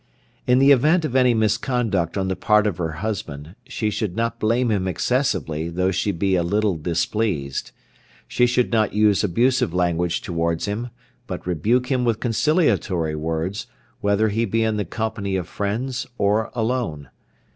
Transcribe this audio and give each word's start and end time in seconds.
In 0.47 0.57
the 0.57 0.71
event 0.71 1.05
of 1.05 1.15
any 1.15 1.35
misconduct 1.35 2.17
on 2.17 2.27
the 2.27 2.35
part 2.35 2.65
of 2.65 2.77
her 2.77 2.93
husband, 3.05 3.53
she 3.67 3.91
should 3.91 4.15
not 4.15 4.39
blame 4.39 4.71
him 4.71 4.87
excessively 4.87 5.69
though 5.69 5.91
she 5.91 6.11
be 6.11 6.33
a 6.35 6.41
little 6.41 6.75
displeased. 6.75 7.69
She 8.27 8.47
should 8.47 8.71
not 8.71 8.95
use 8.95 9.23
abusive 9.23 9.75
language 9.75 10.21
towards 10.21 10.65
him, 10.65 10.89
but 11.27 11.45
rebuke 11.45 11.91
him 11.91 12.03
with 12.03 12.19
conciliatory 12.19 13.13
words, 13.13 13.67
whether 13.99 14.29
he 14.29 14.43
be 14.45 14.63
in 14.63 14.77
the 14.77 14.85
company 14.85 15.35
of 15.35 15.47
friends 15.47 16.07
or 16.17 16.49
alone. 16.55 17.11